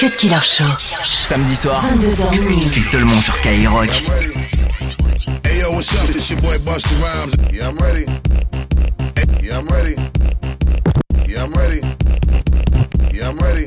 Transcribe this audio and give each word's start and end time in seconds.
Cut 0.00 0.16
Killer 0.16 0.40
Show. 0.40 0.64
Samedi 1.04 1.54
soir, 1.54 1.84
22h 1.84 2.40
minuit. 2.40 2.68
c'est 2.70 2.80
seulement 2.80 3.20
sur 3.20 3.34
Skyrock. 3.34 3.90
Hey 5.44 5.60
yo, 5.60 5.72
what's 5.74 5.94
up? 5.94 6.08
It's 6.08 6.30
your 6.30 6.40
boy 6.40 6.56
Busta 6.64 6.96
Rhymes. 7.02 7.34
Yeah, 7.52 7.68
I'm 7.68 7.76
ready. 7.76 8.06
Hey, 9.14 9.26
yeah, 9.42 9.58
I'm 9.58 9.68
ready. 9.68 9.96
Yeah, 11.28 11.44
I'm 11.44 11.52
ready. 11.52 11.82
Yeah, 13.12 13.28
I'm 13.28 13.38
ready. 13.40 13.66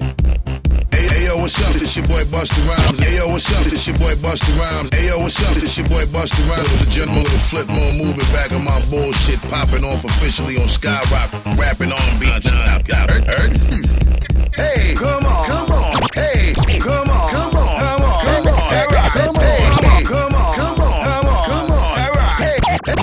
Hey, 0.89 1.07
hey 1.07 1.25
yo, 1.27 1.37
what's 1.37 1.61
up? 1.61 1.75
It's 1.75 1.95
your 1.95 2.05
boy 2.07 2.23
Busta 2.23 2.67
Rhymes. 2.67 3.03
Hey 3.03 3.17
yo, 3.17 3.29
what's 3.29 3.53
up? 3.53 3.67
It's 3.67 3.85
your 3.85 3.97
boy 3.97 4.15
Busta 4.15 4.57
Rhymes. 4.57 4.89
Hey 4.91 5.09
yo, 5.09 5.19
what's 5.19 5.37
up? 5.43 5.55
It's 5.55 5.77
your 5.77 5.85
boy 5.85 6.05
Busta 6.09 6.41
Rhymes. 6.49 6.85
The 6.85 6.91
gentleman 6.95 7.21
with 7.21 7.35
a 7.35 7.43
flip 7.53 7.67
mode, 7.67 7.93
moving 8.01 8.33
back 8.33 8.51
on 8.51 8.63
my 8.63 8.81
bullshit, 8.89 9.39
popping 9.51 9.83
off 9.85 10.03
officially 10.03 10.57
on 10.57 10.65
Skyrock, 10.65 11.29
rapping 11.59 11.91
on 11.91 12.19
beat. 12.19 12.41
Heard, 12.49 13.29
heard? 13.37 14.32
Hey, 14.55 14.93
come 14.95 15.25
on, 15.25 15.45
come 15.45 15.71
on. 15.71 15.99
Hey, 16.13 16.53
come 16.79 17.09
on, 17.09 17.29
come 17.31 17.55
on, 17.55 17.79
come 17.79 18.03
on, 18.03 18.21
come 18.21 18.47
on, 18.47 18.69
come 19.11 19.35
on, 19.35 19.63
come 20.05 20.35
on, 20.35 20.53
come 20.53 20.77
on, 20.79 20.93
come 21.03 21.27
on, 21.27 21.45
come 21.45 21.71
on, 21.71 21.97
hey, 22.37 22.59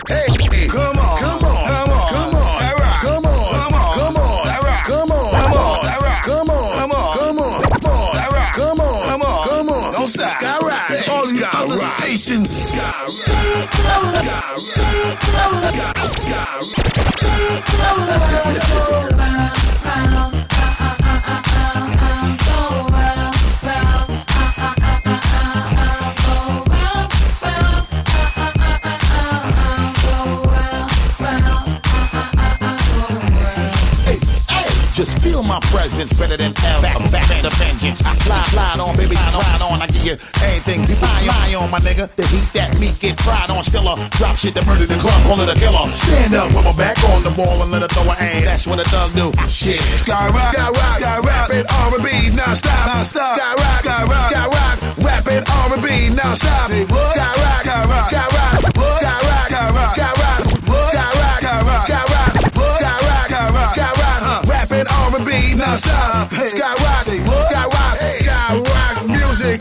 hey, 0.08 0.68
come 0.68 0.98
on, 0.98 1.18
come 1.18 1.42
on, 1.42 1.66
come 1.66 1.90
on, 1.90 2.08
come 2.08 2.34
on, 2.34 2.50
come 2.50 3.24
on, 3.24 3.42
come 3.42 3.74
on, 3.74 3.94
come 3.96 4.14
on, 4.30 4.78
come 4.78 5.10
on, 5.10 5.34
come 5.82 6.40
on, 6.40 7.60
come 7.60 7.90
on, 7.90 8.14
come 8.54 8.80
on, 8.80 9.02
come 9.04 9.22
on, 9.22 9.48
come 9.48 9.68
on, 9.70 9.92
don't 9.92 10.08
stop, 10.08 10.32
skyrock, 10.32 11.08
all 11.10 11.26
these 11.26 11.42
other 11.42 11.78
stations, 11.78 12.72
Just 19.90 20.24
feel 20.30 20.39
my 35.50 35.58
presence 35.74 36.14
better 36.14 36.38
than 36.38 36.54
ever. 36.62 36.82
Back, 36.86 36.94
back, 37.10 37.26
back 37.26 37.42
the 37.42 37.50
vengeance. 37.58 37.98
I 38.06 38.14
fly, 38.22 38.38
slide 38.54 38.78
on, 38.78 38.94
baby, 38.94 39.18
slide 39.18 39.58
on. 39.58 39.82
I 39.82 39.90
give 39.90 40.06
you 40.06 40.16
anything. 40.46 40.86
Be 40.86 40.94
lie 41.02 41.58
on, 41.58 41.68
my 41.74 41.82
nigga. 41.82 42.06
The 42.14 42.22
heat 42.30 42.46
that 42.54 42.78
meat 42.78 42.94
get 43.02 43.18
fried 43.18 43.50
on. 43.50 43.66
Still 43.66 43.82
a 43.90 43.98
drop 44.14 44.38
shit 44.38 44.54
that 44.54 44.62
murder 44.62 44.86
the 44.86 44.94
club, 45.02 45.18
call 45.26 45.42
it 45.42 45.50
a 45.50 45.56
killer. 45.58 45.90
Stand 45.90 46.38
up 46.38 46.54
with 46.54 46.62
my 46.62 46.74
back 46.78 47.02
on 47.10 47.26
the 47.26 47.34
ball 47.34 47.58
and 47.66 47.74
let 47.74 47.82
her 47.82 47.90
throw 47.90 48.06
her 48.06 48.14
ass. 48.14 48.46
That's 48.46 48.66
what 48.70 48.78
a 48.78 48.86
thug 48.86 49.10
do. 49.18 49.34
Shit. 49.50 49.82
Skyrock, 49.98 50.54
skyrock, 50.54 50.94
skyrock. 51.02 51.26
Rapid 51.26 51.66
R&B, 51.66 52.06
now 52.38 52.54
stop, 52.54 52.86
now 52.86 53.02
stop. 53.02 53.34
Skyrock, 53.34 53.82
skyrock, 53.82 54.30
skyrock. 54.30 54.76
Rapid 55.02 55.42
R&B, 55.50 56.14
non-stop. 56.14 56.70
Skyrock, 56.70 57.66
skyrock, 57.66 58.06
skyrock. 58.06 58.54
the 58.62 58.86
skyrock, 59.02 59.46
skyrock. 59.50 60.38
Skyrock, 60.94 61.34
skyrock, 61.42 61.82
skyrock. 61.90 62.49
Non-stop, 65.70 66.32
Skyrock, 66.32 67.02
Skyrock, 67.04 67.98
Skyrock 68.18 69.06
music. 69.06 69.60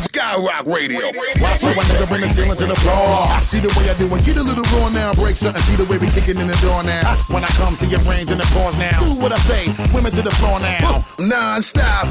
Skyrock 0.00 0.66
Radio. 0.66 1.06
Watch 1.42 1.62
it 1.64 1.76
nigga 1.76 2.08
bring 2.08 2.22
the 2.22 2.28
ceiling 2.28 2.56
to 2.56 2.64
the 2.66 2.76
floor. 2.76 3.26
See 3.44 3.60
the 3.60 3.68
way 3.76 3.90
I 3.90 3.94
do 3.98 4.08
it, 4.08 4.24
get 4.24 4.38
a 4.38 4.42
little 4.42 4.64
raw 4.72 4.88
now, 4.88 5.12
break 5.12 5.36
something. 5.36 5.60
See 5.68 5.76
the 5.76 5.84
way 5.84 5.98
we 5.98 6.08
kicking 6.08 6.40
in 6.40 6.46
the 6.48 6.56
door 6.64 6.82
now. 6.82 7.04
When 7.28 7.44
I 7.44 7.48
come, 7.60 7.74
see 7.74 7.88
your 7.88 8.00
range 8.08 8.30
in 8.30 8.38
the 8.38 8.48
pause 8.56 8.76
now. 8.78 8.96
Do 9.04 9.20
what 9.20 9.32
I 9.32 9.38
say, 9.44 9.68
women 9.92 10.12
to 10.12 10.22
the 10.22 10.32
floor 10.40 10.60
now. 10.60 11.04
Non-stop. 11.18 12.08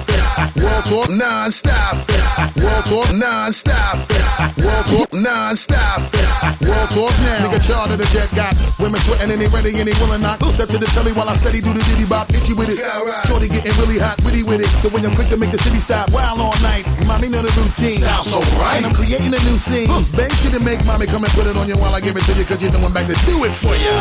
World 0.55 0.85
talk 0.85 1.09
non-stop. 1.09 2.05
World 2.55 2.85
talk 2.85 3.09
non-stop. 3.17 3.97
World 4.61 4.85
talk 4.93 5.09
non-stop. 5.09 5.99
World 6.61 6.89
talk 6.93 7.15
now. 7.25 7.49
Nigga 7.49 7.59
charter 7.65 7.97
the 7.97 8.05
jet 8.13 8.29
got 8.37 8.53
women 8.77 9.01
sweating 9.01 9.31
and 9.31 9.41
they 9.41 9.49
ready 9.49 9.73
and 9.79 9.89
they 9.89 9.97
willing 9.97 10.21
not. 10.21 10.37
Step 10.53 10.69
to 10.69 10.77
the 10.77 10.85
telly 10.93 11.13
while 11.13 11.29
I 11.29 11.33
steady 11.33 11.62
do 11.63 11.71
the 11.73 11.79
diddy 11.87 12.05
bop, 12.05 12.29
itchy 12.29 12.53
with 12.53 12.69
it. 12.69 12.83
Shorty 13.27 13.47
getting 13.47 13.71
really 13.79 13.97
hot, 13.97 14.19
witty 14.27 14.43
with 14.43 14.59
it. 14.59 14.69
The 14.83 14.89
way 14.91 15.01
I'm 15.01 15.15
quick 15.15 15.31
to 15.31 15.37
make 15.37 15.51
the 15.51 15.57
city 15.57 15.79
stop, 15.79 16.11
wild 16.11 16.39
all 16.39 16.55
night. 16.61 16.85
Mommy 17.07 17.29
know 17.29 17.41
the 17.41 17.51
routine. 17.55 18.03
Sounds 18.03 18.29
so 18.29 18.39
right. 18.59 18.77
And 18.77 18.85
I'm 18.85 18.93
creating 18.93 19.31
a 19.33 19.41
new 19.47 19.57
scene. 19.57 19.87
Bang 20.13 20.29
shit 20.43 20.53
and 20.53 20.65
make 20.65 20.83
mommy 20.85 21.07
come 21.07 21.23
and 21.23 21.33
put 21.33 21.47
it 21.47 21.55
on 21.55 21.67
you 21.67 21.79
while 21.79 21.95
I 21.95 22.01
give 22.01 22.15
it 22.17 22.23
to 22.27 22.33
you, 22.35 22.43
cause 22.43 22.61
you're 22.61 22.71
the 22.71 22.79
one 22.83 22.91
back 22.93 23.07
to 23.07 23.15
do 23.25 23.43
it 23.47 23.55
for 23.55 23.73
you. 23.73 23.95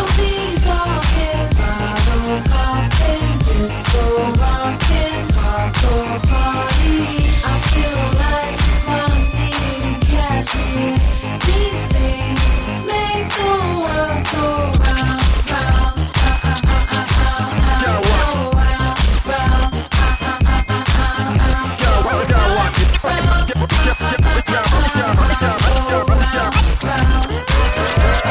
These 11.46 11.86
things 11.94 12.42
make 12.86 13.28
the 13.30 13.52
world 13.78 14.22
go 14.32 14.61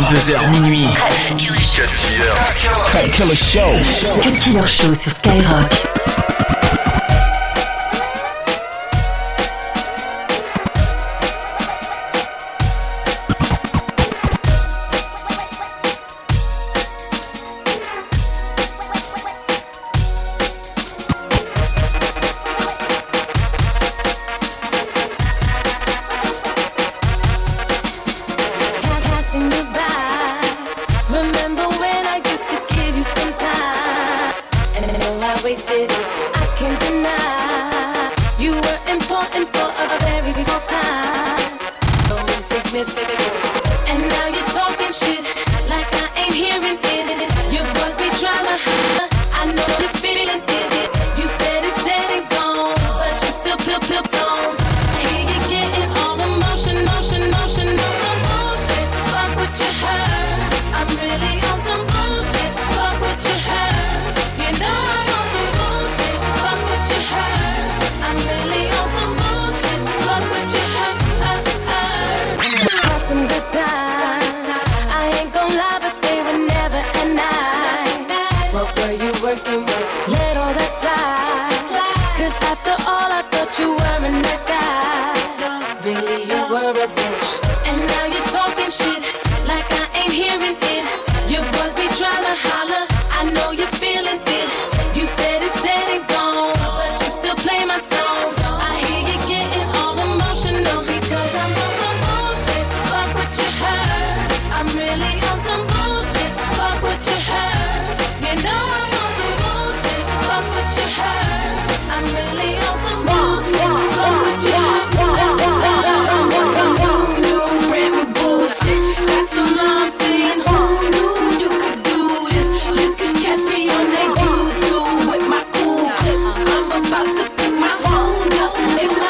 22h 0.00 0.48
minuit. 0.50 0.86
Cut 0.94 1.36
Killer. 1.36 1.58
Cut 2.86 3.10
Killer 3.10 3.34
Show. 3.34 3.72
Cut 4.22 4.38
Killer 4.38 4.66
Show 4.66 4.94
sur 4.94 5.10
Skyrock. 5.16 6.57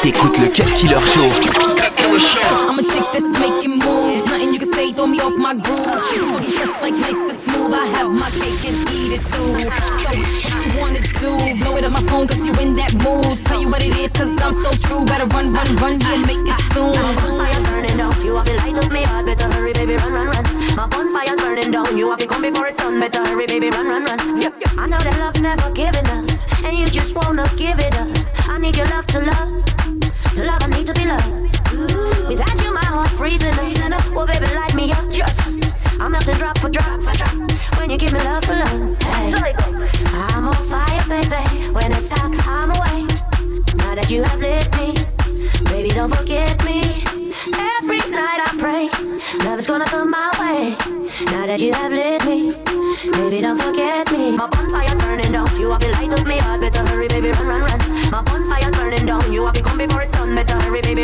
T'écoutes 0.01 0.39
le 0.39 0.47
Cut 0.47 0.63
Killer 0.75 0.99
Show. 1.01 1.29
Cut 1.77 1.95
Killer 1.95 2.19
Show. 2.19 2.39
I'm 2.67 2.79
a 2.79 2.83
chick 2.83 3.03
that's 3.13 3.29
making 3.39 3.77
moves. 3.77 4.25
Nothing 4.25 4.53
you 4.53 4.59
can 4.59 4.73
say, 4.73 4.93
throw 4.93 5.05
me 5.05 5.19
off 5.19 5.35
my 5.37 5.53
groove. 5.53 5.77
Shit 5.77 6.21
funky 6.21 6.51
fresh, 6.51 6.81
like 6.81 6.95
nice 6.95 7.29
and 7.29 7.37
smooth. 7.39 7.73
I 7.73 7.85
have 7.93 8.09
my 8.09 8.29
cake 8.31 8.65
and 8.65 8.89
eat 8.89 9.13
it 9.13 9.21
too. 9.29 9.53
So, 10.01 10.09
what 10.09 10.65
you 10.65 10.79
wanna 10.79 11.01
do? 11.19 11.31
Blow 11.61 11.77
it 11.77 11.83
up 11.85 11.91
my 11.91 12.01
phone, 12.09 12.27
cause 12.27 12.45
you 12.45 12.53
in 12.59 12.75
that 12.75 12.93
mood. 13.03 13.37
Tell 13.45 13.61
you 13.61 13.69
what 13.69 13.85
it 13.85 13.95
is, 13.97 14.11
cause 14.13 14.31
I'm 14.41 14.53
so 14.53 14.71
true. 14.87 15.05
Better 15.05 15.27
run, 15.27 15.53
run, 15.53 15.75
run, 15.77 15.99
yeah, 15.99 16.17
make 16.25 16.47
it 16.47 16.59
soon. 16.73 16.93
My 16.95 17.13
Bonfire's 17.21 17.59
burning 17.69 17.97
down. 17.97 18.25
You 18.25 18.35
have 18.35 18.45
to 18.45 18.55
light 18.55 18.83
up 18.83 18.91
me 18.91 19.03
heart. 19.03 19.25
Better 19.25 19.51
hurry, 19.53 19.73
baby, 19.73 19.95
run, 19.97 20.13
run, 20.13 20.27
run. 20.27 20.75
My 20.75 20.87
bonfire's 20.87 21.39
burning 21.41 21.71
down. 21.71 21.97
You 21.97 22.09
have 22.09 22.19
to 22.19 22.25
come 22.25 22.41
before 22.41 22.67
it's 22.67 22.77
done. 22.77 22.99
Better 22.99 23.23
hurry, 23.25 23.45
baby, 23.47 23.69
run, 23.69 23.87
run, 23.87 24.05
run. 24.05 24.41
Yep, 24.41 24.53
yep. 24.59 24.71
I 24.77 24.87
know 24.87 24.97
that 24.97 25.19
love 25.19 25.41
never 25.41 25.69
giving 25.71 26.07
up, 26.07 26.23
and 26.23 26.28
you 26.79 26.89
just 26.89 27.13
wanna 27.13 27.45
give 27.57 27.79
it 27.79 27.93
up. 27.95 28.07
I 28.47 28.57
need 28.57 28.77
your 28.77 28.87
love 28.87 29.05
to 29.07 29.19
love, 29.19 29.65
to 30.35 30.43
love. 30.45 30.61
I 30.63 30.67
need 30.67 30.87
to 30.87 30.93
be 30.93 31.05
loved. 31.05 31.27
Without 32.29 32.63
you, 32.63 32.73
my 32.73 32.85
heart 32.85 33.09
freezing 33.09 33.53
up. 33.93 34.09
Well, 34.13 34.25
baby, 34.25 34.47
light 34.55 34.73
me 34.75 34.91
up. 34.91 35.05
Yes. 35.11 35.35
I'm 35.99 36.11
melting 36.13 36.37
drop 36.37 36.57
for 36.57 36.69
drop 36.69 37.01
for 37.01 37.13
drop. 37.13 37.35
When 37.77 37.89
you 37.89 37.97
give 37.97 38.13
me 38.13 38.19
love 38.19 38.45
for 38.45 38.53
love. 38.53 38.97
So. 39.31 39.39
I'm 40.13 40.47
on 40.47 40.55
fire, 40.69 41.03
baby. 41.09 41.71
When 41.73 41.91
it's 41.91 42.09
hot, 42.09 42.33
I'm 42.47 42.71
away. 42.71 43.07
Now 43.75 43.95
that 43.95 44.09
you 44.09 44.23
have 44.23 44.39
lit 44.39 44.67
me, 44.77 44.93
baby, 45.65 45.89
don't 45.89 46.13
forget 46.13 46.63
me. 46.63 47.03
Every 47.77 47.99
night 48.09 48.39
I 48.47 48.55
pray, 48.57 48.89
love 49.45 49.59
is 49.59 49.67
gonna 49.67 49.85
come 49.85 50.11
my 50.11 50.29
way. 50.39 50.75
Now 51.25 51.45
that 51.45 51.59
you 51.59 51.73
have 51.73 51.91
lit 51.91 52.25
me, 52.25 52.53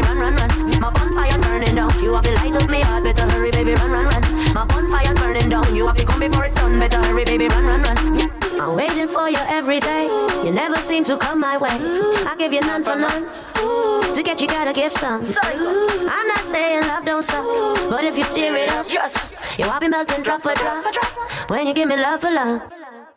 run, 0.06 0.18
run, 0.20 0.36
run. 0.36 0.50
My 0.80 0.90
bonfire's 0.92 1.38
burning 1.38 1.76
down, 1.76 1.92
you 2.04 2.14
have 2.14 2.24
to 2.24 2.34
light 2.34 2.56
up 2.56 2.70
me 2.70 2.82
heart. 2.82 3.04
Better 3.04 3.30
hurry, 3.30 3.52
baby, 3.52 3.74
run, 3.74 3.92
run, 3.92 4.06
run. 4.06 4.54
My 4.54 4.66
bonfire's 4.66 5.18
burning 5.20 5.50
down, 5.50 5.76
you 5.76 5.88
have 5.88 5.98
to 5.98 6.06
come 6.06 6.20
before 6.20 6.46
it's 6.46 6.56
done. 6.56 6.80
Better 6.80 7.02
hurry, 7.04 7.26
baby, 7.26 7.48
run, 7.48 7.66
run, 7.66 7.82
run. 7.82 7.98
I'm 8.62 8.76
waiting 8.76 9.08
for 9.08 9.30
you 9.30 9.40
every 9.48 9.80
day. 9.80 10.06
You 10.44 10.52
never 10.52 10.78
seem 10.78 11.04
to 11.06 11.18
come 11.18 11.40
my 11.40 11.58
way. 11.58 11.78
I 12.26 12.36
give 12.38 12.54
you 12.54 12.62
none 12.62 12.84
for 12.84 12.96
none. 12.96 13.28
To 14.14 14.24
get 14.24 14.40
you 14.40 14.48
gotta 14.48 14.72
give 14.74 14.94
some. 14.94 15.26
I'm 15.28 16.28
not 16.28 16.46
saying 16.46 16.82
love 16.88 17.06
don't 17.06 17.26
suck, 17.26 17.44
but 17.90 18.06
if 18.06 18.18
you 18.18 18.24
steer 18.24 18.56
it 18.56 18.70
up, 18.70 18.86
yes, 18.90 19.34
yo, 19.58 19.68
I'll 19.68 19.80
be 19.80 19.90
melting 19.90 20.24
drop 20.24 20.42
for 20.42 20.54
drop. 20.54 20.86
When 21.50 21.68
you 21.68 21.74
give 21.74 21.90
me 21.90 21.98
love 21.98 22.22
for 22.22 22.32
love. 22.32 22.62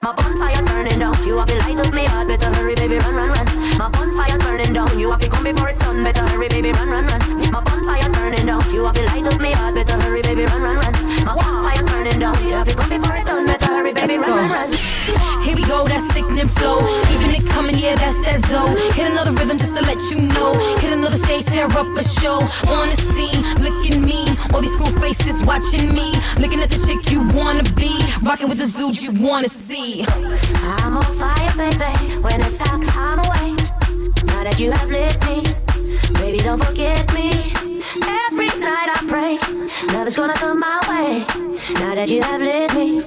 My 0.02 0.12
bonfire's 0.12 0.62
burning 0.62 0.98
down, 0.98 1.14
you 1.26 1.38
have 1.38 1.48
to 1.48 1.56
light 1.58 1.78
up 1.78 1.94
me 1.94 2.04
heart. 2.04 2.28
Better 2.28 2.52
hurry, 2.54 2.74
baby, 2.74 2.98
run, 2.98 3.14
run, 3.14 3.30
run. 3.30 3.47
My 3.78 3.88
bonfire's 3.88 4.42
burning 4.42 4.72
down, 4.72 4.98
you 4.98 5.12
have 5.12 5.20
to 5.20 5.30
come 5.30 5.44
before 5.44 5.68
it's 5.68 5.78
done. 5.78 6.02
Better 6.02 6.26
hurry, 6.26 6.48
baby, 6.48 6.72
run, 6.72 6.90
run, 6.90 7.06
run. 7.06 7.20
My 7.52 7.62
bonfire's 7.62 8.08
burning 8.08 8.44
down, 8.44 8.74
you 8.74 8.82
have 8.84 8.94
to 8.96 9.04
light 9.04 9.24
up 9.24 9.40
me 9.40 9.52
heart. 9.52 9.76
Better 9.76 10.00
hurry, 10.02 10.20
baby, 10.20 10.46
run, 10.46 10.62
run, 10.62 10.76
run. 10.78 10.92
My 11.24 11.34
bonfire's 11.38 11.88
burning 11.88 12.18
down, 12.18 12.34
you 12.44 12.54
have 12.54 12.66
to 12.66 12.74
come 12.74 12.90
before 12.90 13.14
it's 13.14 13.24
done. 13.24 13.46
Better 13.46 13.66
hurry, 13.66 13.92
baby, 13.94 14.18
run, 14.18 14.30
run, 14.30 14.50
run. 14.50 14.72
Here 15.46 15.54
we 15.54 15.62
go, 15.62 15.86
that 15.86 16.02
sickening 16.12 16.48
flow. 16.58 16.82
Keeping 17.06 17.40
it 17.40 17.48
coming, 17.48 17.78
yeah, 17.78 17.94
that's 17.94 18.18
that 18.26 18.42
zone. 18.50 18.74
Hit 18.98 19.12
another 19.12 19.30
rhythm 19.30 19.58
just 19.58 19.76
to 19.76 19.82
let 19.82 20.02
you 20.10 20.26
know. 20.26 20.58
Hit 20.82 20.90
another 20.90 21.16
stage, 21.16 21.44
tear 21.46 21.66
up 21.70 21.86
a 21.86 22.02
show. 22.02 22.42
On 22.74 22.86
the 22.90 22.98
scene, 23.14 23.46
looking 23.62 24.02
mean. 24.02 24.34
All 24.52 24.60
these 24.60 24.74
cool 24.74 24.90
faces 24.98 25.46
watching 25.46 25.94
me. 25.94 26.18
Looking 26.42 26.58
at 26.60 26.70
the 26.70 26.82
chick 26.82 27.12
you 27.12 27.22
wanna 27.30 27.62
be. 27.78 27.94
Rocking 28.26 28.48
with 28.48 28.58
the 28.58 28.66
dude 28.66 29.00
you 29.00 29.12
wanna 29.12 29.48
see. 29.48 30.04
I'm 30.82 30.96
on 30.96 31.06
fire, 31.14 31.54
baby. 31.54 32.18
When 32.18 32.42
it's 32.42 32.58
hot, 32.58 32.82
I'm 32.82 33.22
away. 33.22 33.57
Now 34.26 34.44
that 34.44 34.58
you 34.58 34.70
have 34.70 34.88
lit 34.90 35.16
me, 35.26 35.42
baby, 36.14 36.38
don't 36.38 36.62
forget 36.62 37.12
me. 37.14 37.30
Every 38.02 38.48
night 38.60 38.88
I 38.94 39.04
pray, 39.08 39.38
love 39.94 40.06
is 40.06 40.16
gonna 40.16 40.34
come 40.34 40.60
my 40.60 40.78
way. 40.88 41.24
Now 41.74 41.94
that 41.94 42.08
you 42.08 42.22
have 42.22 42.40
lit 42.40 42.74
me, 42.74 43.02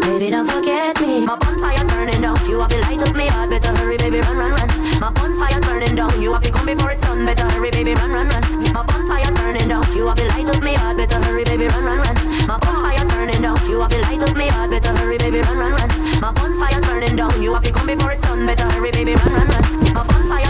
baby, 0.00 0.30
don't 0.30 0.48
forget 0.50 1.00
me. 1.00 1.24
My 1.26 1.36
bonfire's 1.36 1.84
burning 1.84 2.20
down, 2.20 2.38
you 2.48 2.60
have 2.60 2.70
to 2.70 2.80
light 2.80 3.00
up 3.02 3.16
me 3.16 3.26
heart. 3.26 3.50
Better 3.50 3.74
hurry, 3.76 3.96
baby, 3.96 4.20
run, 4.20 4.36
run, 4.36 4.52
run. 4.52 4.68
My 5.00 5.10
bonfire's 5.10 5.64
burning 5.64 5.94
down, 5.94 6.22
you 6.22 6.32
have 6.32 6.42
to 6.42 6.50
come 6.50 6.66
before 6.66 6.90
it's 6.90 7.00
done. 7.02 7.24
Better 7.26 7.48
hurry, 7.50 7.70
baby, 7.70 7.94
run, 7.94 8.10
run, 8.12 8.28
run. 8.28 8.42
My 8.72 8.82
bonfire's 8.84 9.30
burning 9.30 9.68
down, 9.68 9.84
you 9.96 10.06
have 10.06 10.16
to 10.16 10.26
light 10.28 10.48
up 10.48 10.62
me 10.62 10.74
heart. 10.74 10.96
Better 10.96 11.22
hurry, 11.22 11.44
baby, 11.44 11.66
run, 11.68 11.84
run, 11.84 11.98
run. 11.98 12.16
My 12.46 12.58
bonfire's 12.58 13.04
burning 13.12 13.42
down, 13.42 13.58
you 13.70 13.80
have 13.80 13.90
to 13.90 14.00
light 14.00 14.22
up 14.22 14.36
me 14.36 14.48
heart. 14.48 14.70
Better 14.70 14.96
hurry, 14.96 15.18
baby, 15.18 15.40
run, 15.40 15.58
run, 15.58 15.72
run. 15.72 16.20
My 16.20 16.32
bonfire's 16.32 16.84
burning 16.86 17.16
down, 17.16 17.42
you 17.42 17.54
have 17.54 17.62
to 17.62 17.72
come 17.72 17.86
before 17.86 18.12
it's 18.12 18.22
done. 18.22 18.46
Better 18.46 18.68
hurry, 18.70 18.90
baby, 18.90 19.14
run, 19.14 19.32
run, 19.32 19.48
run. 19.48 19.64
My 19.94 20.04
bonfire's 20.04 20.47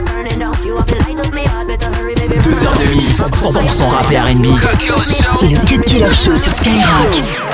Deux 2.42 2.64
heures 2.64 2.76
de 2.78 2.85
mix, 2.95 3.21
100% 3.21 3.85
rap 3.90 4.11
et 4.12 4.18
R&B. 4.18 4.47
C'est 5.40 5.49
le 5.49 5.83
Killer 5.83 6.14
Show 6.14 6.37
sur 6.37 6.52
Skyrock. 6.52 7.48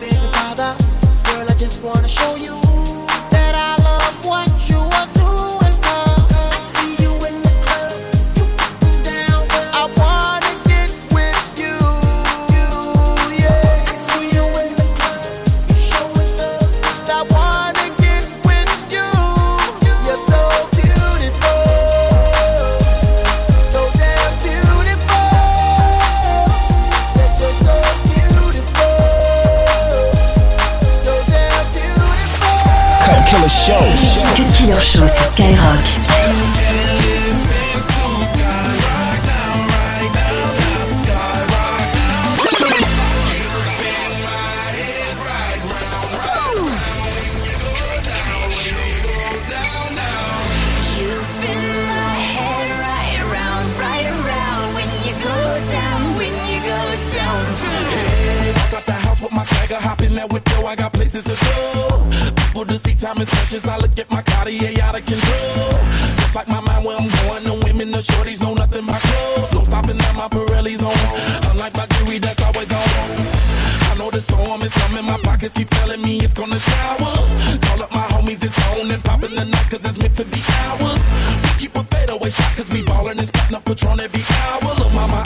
Big 0.00 0.12
father. 0.32 0.76
Girl, 1.24 1.46
I 1.50 1.54
just 1.58 1.82
wanna 1.82 2.08
show 2.08 2.36
you 2.36 2.67
Show. 33.48 33.78
Cut 34.36 34.52
Killer 34.54 34.80
Show 34.80 35.06
sur 35.08 35.24
Skyrock. 35.30 35.84
My 51.88 52.16
head 52.34 52.68
right 52.84 53.18
around, 53.24 53.66
right 53.78 54.06
around 54.06 54.74
when 54.74 54.88
you 55.04 55.14
go 55.24 55.38
down, 55.72 56.16
when 56.16 56.34
you 56.50 56.58
go 56.60 56.80
down. 57.16 57.44
I 58.56 58.68
got 58.70 58.84
the 58.84 58.92
house 58.92 59.20
with 59.22 59.32
my 59.32 59.44
swagger, 59.44 59.76
hop 59.76 60.02
in 60.02 60.14
there 60.14 60.26
with 60.26 60.44
dough. 60.44 60.66
I 60.66 60.76
got 60.76 60.92
places 60.92 61.22
to 61.24 61.34
go. 61.44 62.37
People 62.58 62.74
to 62.74 62.88
see 62.88 62.94
time 62.94 63.18
is 63.18 63.28
precious. 63.28 63.66
I 63.68 63.78
look 63.78 63.96
at 63.98 64.10
my 64.10 64.22
Cartier 64.22 64.82
out 64.82 64.98
of 64.98 65.04
control. 65.06 65.70
Just 66.18 66.34
like 66.34 66.48
my 66.48 66.60
mind 66.60 66.84
where 66.84 66.98
I'm 66.98 67.08
going, 67.08 67.44
the 67.44 67.54
women, 67.64 67.90
the 67.90 67.98
shorties 67.98 68.40
know 68.40 68.54
nothing 68.54 68.84
but 68.86 69.00
clothes. 69.00 69.52
No 69.52 69.62
stopping 69.62 69.98
at 69.98 70.14
my 70.16 70.28
Pirelli's 70.28 70.82
on. 70.82 70.98
Unlike 71.50 71.74
my 71.76 71.86
jewelry 71.86 72.18
that's 72.18 72.42
always 72.42 72.70
on. 72.72 72.88
I 73.90 73.94
know 73.98 74.10
the 74.10 74.20
storm 74.20 74.62
is 74.62 74.74
coming, 74.74 75.04
my 75.04 75.18
pockets 75.22 75.54
keep 75.54 75.70
telling 75.70 76.02
me 76.02 76.18
it's 76.18 76.34
gonna 76.34 76.58
shower. 76.58 77.14
Call 77.62 77.82
up 77.82 77.92
my 77.92 78.06
homies, 78.10 78.42
it's 78.42 78.58
on 78.74 78.90
and 78.90 79.04
popping 79.04 79.34
the 79.34 79.44
night 79.44 79.66
cause 79.70 79.84
it's 79.84 79.98
meant 79.98 80.14
to 80.16 80.24
be 80.24 80.40
ours. 80.66 81.02
We 81.42 81.50
keep 81.62 81.76
a 81.76 81.84
fadeaway 81.84 82.30
shot 82.30 82.52
cause 82.56 82.70
we 82.70 82.82
ballin' 82.82 83.18
and 83.18 83.28
spittin' 83.28 83.54
up 83.54 83.64
Patron 83.64 84.00
every 84.00 84.22
hour. 84.34 84.74
Look, 84.74 84.92
mama, 84.94 85.22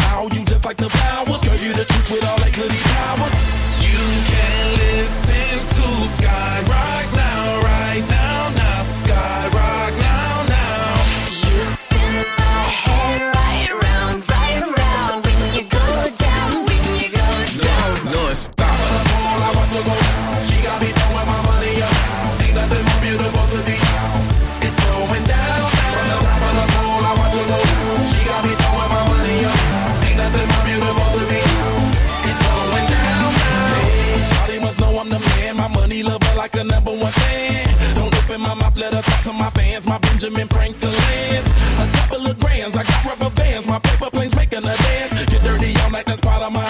a 37.03 37.11
fan. 37.11 37.95
Don't 37.95 38.15
open 38.15 38.41
my 38.41 38.55
mouth, 38.55 38.77
let 38.77 38.95
her 38.95 39.03
talk 39.03 39.23
to 39.25 39.33
my 39.33 39.51
fans. 39.51 39.87
My 39.87 39.99
Benjamin 39.99 40.49
Franklin's. 40.49 41.49
A 41.83 41.87
couple 41.99 42.27
of 42.27 42.39
grands, 42.39 42.77
I 42.77 42.83
got 42.85 43.05
rubber 43.05 43.31
bands. 43.35 43.67
My 43.67 43.79
paper 43.79 44.11
planes 44.11 44.35
making 44.37 44.65
a 44.65 44.75
dance. 44.77 45.13
Get 45.27 45.43
dirty 45.43 45.75
all 45.83 45.91
night, 45.91 46.07
that's 46.07 46.21
part 46.21 46.43
of 46.43 46.53
my. 46.53 46.67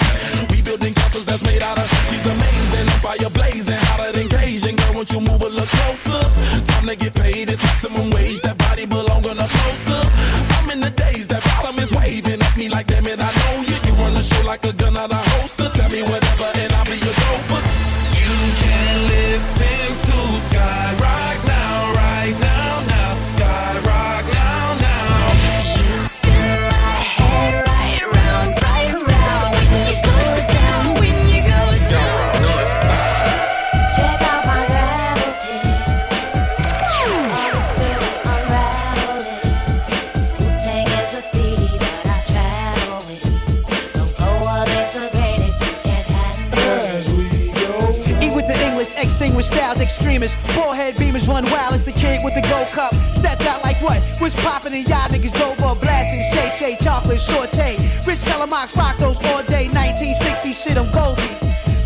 We 0.49 0.61
building 0.61 0.93
castles 0.93 1.25
that's 1.25 1.43
made 1.43 1.61
out 1.61 1.77
of. 1.77 1.87
She's 2.09 2.25
amazing, 2.25 2.87
fire 3.05 3.29
blazing, 3.29 3.81
hotter 3.93 4.11
than 4.11 4.27
Cajun. 4.29 4.75
Girl, 4.75 4.93
won't 4.93 5.11
you 5.11 5.21
move 5.21 5.41
a 5.41 5.49
little 5.49 5.65
closer? 5.65 6.23
Time 6.71 6.87
to 6.87 6.95
get 6.95 7.13
paid, 7.13 7.49
it's 7.49 7.61
maximum 7.61 8.09
wage. 8.11 8.41
That 8.41 8.57
body 8.57 8.85
belong 8.85 9.25
on 9.25 9.37
a 9.37 9.47
poster. 9.47 10.03
I'm 10.57 10.69
in 10.71 10.79
the 10.81 10.89
days, 10.89 11.27
that 11.27 11.43
bottom 11.43 11.77
is 11.79 11.91
waving 11.91 12.41
at 12.41 12.57
me 12.57 12.69
like, 12.69 12.87
damn 12.87 13.05
it, 13.05 13.19
I 13.19 13.29
know 13.39 13.55
you. 13.61 13.77
You 13.85 13.93
run 14.01 14.13
the 14.13 14.23
show 14.23 14.45
like 14.47 14.63
a 14.65 14.73
gun 14.73 14.97
out 14.97 15.11
of 15.11 15.32
styles. 50.27 50.55
Forehead 50.55 50.95
beamers 50.95 51.27
run 51.27 51.45
wild 51.45 51.73
as 51.73 51.85
the 51.85 51.91
kid 51.91 52.23
with 52.23 52.35
the 52.35 52.41
gold 52.41 52.67
cup. 52.67 52.93
Stepped 53.13 53.45
out 53.45 53.63
like 53.63 53.81
what? 53.81 54.01
Was 54.21 54.35
popping 54.35 54.73
and 54.73 54.87
y'all 54.87 55.09
niggas 55.09 55.33
drove 55.33 55.59
up 55.61 55.81
blasting. 55.81 56.23
Shay 56.33 56.49
Shay, 56.49 56.77
chocolate, 56.83 57.19
saute. 57.19 57.77
Rich 58.05 58.19
Calamox, 58.19 58.75
rock 58.75 58.97
those 58.97 59.17
all 59.17 59.43
day. 59.43 59.67
1960 59.67 60.53
shit, 60.53 60.77
I'm 60.77 60.91
Goldie. 60.91 61.21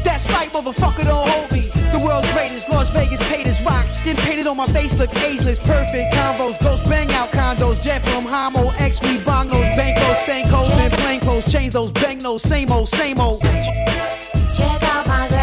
That's 0.03 0.25
right, 0.31 0.51
motherfucker, 0.51 1.05
don't 1.05 1.27
hold 1.27 1.51
me. 1.51 1.69
The 1.91 1.99
world's 1.99 2.31
greatest, 2.33 2.69
Las 2.69 2.89
Vegas 2.91 3.21
paid 3.29 3.47
as 3.47 3.61
rock. 3.63 3.89
Skin 3.89 4.15
painted 4.17 4.47
on 4.47 4.57
my 4.57 4.67
face, 4.67 4.97
look 4.97 5.13
ageless. 5.17 5.59
Perfect 5.59 6.13
combos, 6.13 6.59
ghost 6.61 6.83
bang 6.85 7.11
out 7.11 7.31
condos. 7.31 7.81
Jet 7.81 8.01
from 8.03 8.25
Homo, 8.25 8.71
X, 8.77 9.01
we 9.01 9.17
bongos. 9.17 9.75
Bankos, 9.75 10.15
stankos, 10.25 10.69
and 10.77 10.93
plain 10.93 11.19
clothes. 11.19 11.51
Change 11.51 11.73
those 11.73 11.91
bang 11.91 12.19
those, 12.19 12.41
same 12.41 12.71
old, 12.71 12.87
same 12.87 13.19
old. 13.19 13.41
Check 13.41 14.83
out 14.83 15.07
my 15.07 15.36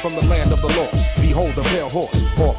from 0.00 0.14
the 0.14 0.26
land 0.26 0.50
of 0.50 0.60
the 0.62 0.68
lost. 0.68 1.20
Behold 1.20 1.54
the 1.54 1.62
pale 1.64 1.88
horse, 1.88 2.22
course. 2.34 2.56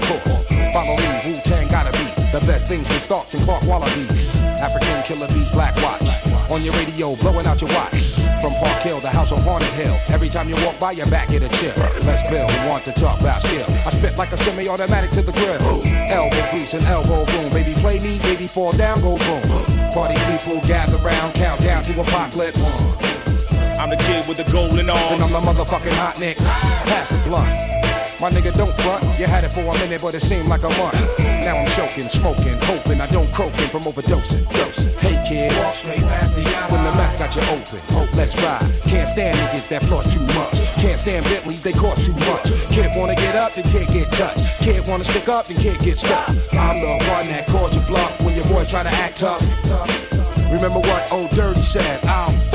Follow 0.74 0.96
me, 0.96 1.10
Wu 1.26 1.42
Tang 1.44 1.68
gotta 1.68 1.92
be 1.92 2.06
the 2.32 2.40
best 2.46 2.68
things 2.68 2.90
in 2.92 3.00
starts 3.00 3.34
and 3.34 3.44
Clark 3.44 3.64
Wallabies. 3.64 4.36
African 4.62 5.02
killer 5.04 5.28
bees, 5.28 5.52
black 5.52 5.76
watch. 5.78 6.08
On 6.52 6.62
your 6.64 6.74
radio, 6.76 7.16
blowing 7.16 7.48
out 7.48 7.60
your 7.60 7.70
watch. 7.72 8.14
From 8.42 8.54
Park 8.54 8.82
Hill, 8.84 9.00
the 9.00 9.10
house 9.10 9.32
on 9.32 9.42
Haunted 9.42 9.74
Hill. 9.74 9.98
Every 10.10 10.30
time 10.30 10.50
you 10.50 10.56
walk 10.66 10.80
by, 10.80 10.92
your 10.92 11.08
back 11.08 11.30
get 11.30 11.42
a 11.42 11.50
chill. 11.58 11.74
Let's 12.06 12.22
build, 12.30 12.52
we 12.52 12.70
want 12.70 12.86
to 12.86 12.92
talk 12.92 13.20
about 13.20 13.42
skill. 13.42 13.66
I 13.86 13.90
spit 13.90 14.18
like 14.18 14.32
a 14.32 14.38
semi-automatic 14.38 15.12
to 15.12 15.22
the 15.22 15.32
grill. 15.32 15.62
Elbow 16.10 16.52
grease 16.52 16.74
and 16.74 16.86
elbow 16.86 17.26
boom. 17.26 17.52
Baby, 17.52 17.74
play 17.82 18.00
me, 18.00 18.20
baby, 18.20 18.48
fall 18.48 18.72
down, 18.74 19.02
go 19.02 19.18
boom. 19.18 19.42
Party 19.94 20.16
people 20.32 20.62
gather 20.68 20.98
round, 20.98 21.34
count 21.34 21.62
down 21.62 21.84
to 21.84 22.02
apocalypse. 22.02 23.11
With 24.32 24.46
the 24.46 24.52
golden 24.54 24.88
And 24.88 24.92
arms. 24.92 25.24
I'm 25.24 25.34
the 25.34 25.44
motherfucking 25.44 25.92
hot 26.00 26.18
nicks. 26.18 26.48
Pass 26.88 27.10
the 27.10 27.18
blunt. 27.28 27.52
My 28.22 28.32
nigga 28.32 28.56
don't 28.56 28.72
front. 28.80 29.04
You 29.20 29.26
had 29.26 29.44
it 29.44 29.52
for 29.52 29.60
a 29.60 29.74
minute, 29.84 30.00
but 30.02 30.16
it 30.16 30.22
seemed 30.22 30.48
like 30.48 30.64
a 30.64 30.72
month. 30.80 30.96
Now 31.20 31.58
I'm 31.58 31.68
choking, 31.76 32.08
smoking, 32.08 32.56
hoping 32.64 33.02
I 33.02 33.08
don't 33.08 33.30
croaking 33.34 33.68
from 33.68 33.84
overdosing. 33.84 34.48
Dosing. 34.48 34.96
Hey 35.00 35.20
kid, 35.28 35.52
walk 35.60 35.76
straight 35.76 36.00
past 36.00 36.34
the 36.34 36.44
when 36.72 36.82
the 36.86 36.92
mouth 36.96 37.20
got 37.20 37.36
you 37.36 37.42
open. 37.52 37.80
Hope 37.92 38.14
let's 38.16 38.34
ride. 38.42 38.64
Can't 38.88 39.10
stand 39.10 39.38
niggas 39.38 39.68
that 39.68 39.84
floss 39.84 40.08
too 40.14 40.24
much. 40.40 40.56
Can't 40.80 40.98
stand 40.98 41.26
Bentleys, 41.26 41.64
they 41.64 41.74
cost 41.74 42.06
too 42.06 42.16
much. 42.32 42.48
Kid 42.72 42.90
wanna 42.96 43.16
get 43.16 43.36
up, 43.36 43.54
then 43.56 43.66
can't 43.66 43.92
get 43.92 44.10
touched. 44.14 44.48
Kid 44.62 44.88
wanna 44.88 45.04
stick 45.04 45.28
up, 45.28 45.48
then 45.48 45.58
can't 45.58 45.82
get 45.82 45.98
stuck. 45.98 46.30
I'm 46.54 46.80
the 46.80 47.04
one 47.12 47.28
that 47.36 47.48
calls 47.48 47.76
you 47.76 47.82
bluff 47.82 48.22
when 48.22 48.38
your 48.38 48.46
boy 48.46 48.64
try 48.64 48.84
to 48.84 48.96
act 49.04 49.18
tough. 49.18 49.44
Remember 50.50 50.80
what 50.80 51.12
old 51.12 51.32
Dirty 51.32 51.62
said? 51.62 52.06
I'll 52.06 52.51